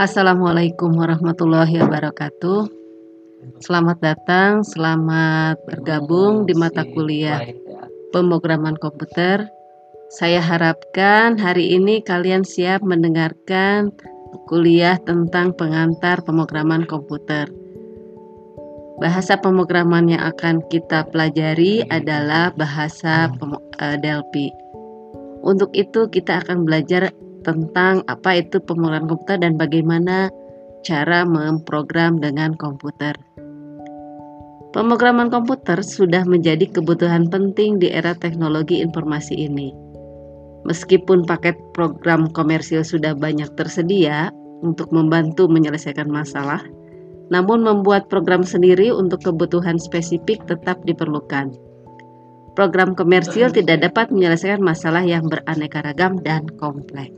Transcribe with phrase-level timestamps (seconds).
[0.00, 2.72] Assalamualaikum warahmatullahi wabarakatuh.
[3.60, 7.44] Selamat datang, selamat bergabung di mata kuliah
[8.08, 9.44] pemrograman komputer.
[10.08, 13.92] Saya harapkan hari ini kalian siap mendengarkan
[14.48, 17.52] kuliah tentang pengantar pemrograman komputer.
[19.04, 23.28] Bahasa pemrograman yang akan kita pelajari adalah bahasa
[23.84, 24.48] eh, Delphi.
[25.44, 27.12] Untuk itu kita akan belajar
[27.42, 30.28] tentang apa itu pemrograman komputer dan bagaimana
[30.84, 33.16] cara memprogram dengan komputer.
[34.70, 39.74] Pemrograman komputer sudah menjadi kebutuhan penting di era teknologi informasi ini.
[40.62, 44.30] Meskipun paket program komersil sudah banyak tersedia
[44.62, 46.62] untuk membantu menyelesaikan masalah,
[47.32, 51.50] namun membuat program sendiri untuk kebutuhan spesifik tetap diperlukan.
[52.60, 57.16] Program komersil tidak dapat menyelesaikan masalah yang beraneka ragam dan kompleks.